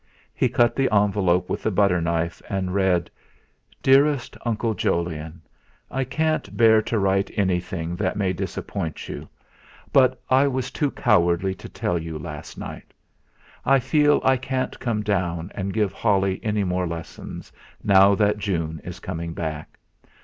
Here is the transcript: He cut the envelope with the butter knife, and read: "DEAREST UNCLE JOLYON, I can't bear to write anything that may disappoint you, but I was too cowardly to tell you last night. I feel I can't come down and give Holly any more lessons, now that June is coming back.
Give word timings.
He 0.33 0.49
cut 0.49 0.75
the 0.75 0.89
envelope 0.91 1.47
with 1.47 1.61
the 1.61 1.69
butter 1.69 2.01
knife, 2.01 2.41
and 2.49 2.73
read: 2.73 3.07
"DEAREST 3.83 4.35
UNCLE 4.47 4.73
JOLYON, 4.73 5.43
I 5.91 6.05
can't 6.05 6.57
bear 6.57 6.81
to 6.81 6.97
write 6.97 7.29
anything 7.35 7.95
that 7.97 8.15
may 8.17 8.33
disappoint 8.33 9.07
you, 9.07 9.29
but 9.93 10.19
I 10.27 10.47
was 10.47 10.71
too 10.71 10.89
cowardly 10.89 11.53
to 11.53 11.69
tell 11.69 11.99
you 11.99 12.17
last 12.17 12.57
night. 12.57 12.95
I 13.63 13.77
feel 13.77 14.21
I 14.23 14.37
can't 14.37 14.79
come 14.79 15.03
down 15.03 15.51
and 15.53 15.71
give 15.71 15.93
Holly 15.93 16.39
any 16.41 16.63
more 16.63 16.87
lessons, 16.87 17.51
now 17.83 18.15
that 18.15 18.39
June 18.39 18.81
is 18.83 18.99
coming 18.99 19.35
back. 19.35 19.77